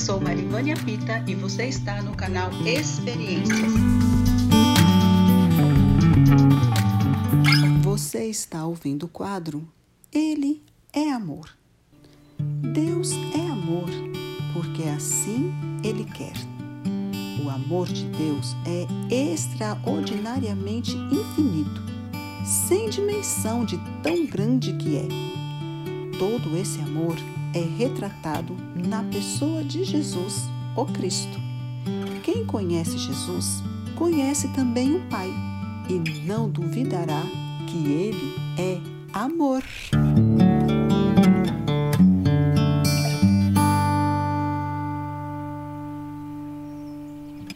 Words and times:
sou 0.00 0.18
Marivânia 0.18 0.74
Pita 0.76 1.22
e 1.26 1.34
você 1.34 1.66
está 1.66 2.00
no 2.00 2.16
canal 2.16 2.50
Experiências. 2.64 3.70
Você 7.82 8.24
está 8.24 8.64
ouvindo 8.64 9.04
o 9.04 9.08
quadro 9.08 9.68
Ele 10.10 10.62
é 10.90 11.10
Amor. 11.10 11.50
Deus 12.72 13.12
é 13.12 13.50
amor, 13.50 13.90
porque 14.54 14.84
assim 14.84 15.52
Ele 15.84 16.04
quer. 16.04 16.32
O 17.44 17.50
amor 17.50 17.86
de 17.86 18.06
Deus 18.06 18.56
é 18.64 19.14
extraordinariamente 19.14 20.96
infinito, 20.96 21.82
sem 22.42 22.88
dimensão 22.88 23.66
de 23.66 23.78
tão 24.02 24.24
grande 24.24 24.72
que 24.78 24.96
é. 24.96 25.08
Todo 26.18 26.56
esse 26.56 26.80
amor 26.80 27.16
é 27.54 27.60
retratado 27.60 28.56
na 28.74 29.02
pessoa 29.04 29.62
de 29.64 29.84
Jesus, 29.84 30.48
o 30.76 30.84
Cristo. 30.86 31.38
Quem 32.22 32.44
conhece 32.44 32.98
Jesus, 32.98 33.62
conhece 33.96 34.48
também 34.48 34.96
o 34.96 35.00
Pai 35.08 35.30
e 35.88 36.26
não 36.26 36.48
duvidará 36.48 37.22
que 37.66 37.76
Ele 37.76 38.34
é 38.58 38.80
amor. 39.12 39.62